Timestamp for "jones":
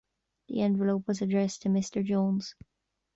2.03-2.55